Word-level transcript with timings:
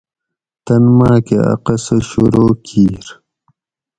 تن 0.65 0.83
ماکہ 0.97 1.39
اۤ 1.51 1.57
قصہ 1.65 1.95
شروع 2.09 2.51
کِیر 2.65 3.05